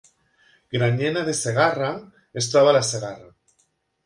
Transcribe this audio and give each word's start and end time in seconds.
Granyena 0.75 1.23
de 1.27 1.35
Segarra 1.41 1.91
es 2.43 2.49
troba 2.55 2.73
a 2.73 2.79
la 2.79 2.83
Segarra 2.89 3.31